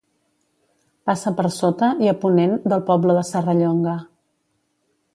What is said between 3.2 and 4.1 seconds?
de Serrallonga.